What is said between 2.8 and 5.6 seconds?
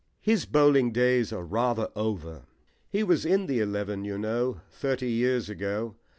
He was in the eleven, you know, thirty years